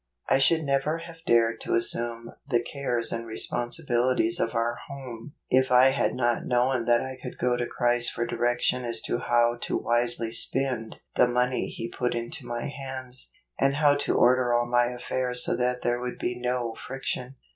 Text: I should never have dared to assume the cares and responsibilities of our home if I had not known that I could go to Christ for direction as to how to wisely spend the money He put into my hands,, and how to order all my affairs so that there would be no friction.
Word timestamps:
I 0.27 0.39
should 0.39 0.63
never 0.63 0.97
have 1.05 1.23
dared 1.27 1.61
to 1.61 1.75
assume 1.75 2.31
the 2.47 2.59
cares 2.59 3.11
and 3.11 3.27
responsibilities 3.27 4.39
of 4.39 4.55
our 4.55 4.79
home 4.87 5.35
if 5.51 5.69
I 5.71 5.89
had 5.89 6.15
not 6.15 6.43
known 6.43 6.85
that 6.85 7.01
I 7.01 7.19
could 7.21 7.37
go 7.37 7.55
to 7.55 7.67
Christ 7.67 8.11
for 8.11 8.25
direction 8.25 8.83
as 8.83 8.99
to 9.01 9.19
how 9.19 9.59
to 9.61 9.77
wisely 9.77 10.31
spend 10.31 10.95
the 11.17 11.27
money 11.27 11.67
He 11.67 11.87
put 11.87 12.15
into 12.15 12.47
my 12.47 12.65
hands,, 12.67 13.29
and 13.59 13.75
how 13.75 13.93
to 13.97 14.15
order 14.15 14.55
all 14.55 14.65
my 14.65 14.85
affairs 14.87 15.45
so 15.45 15.55
that 15.57 15.83
there 15.83 15.99
would 16.01 16.17
be 16.17 16.33
no 16.35 16.75
friction. 16.87 17.35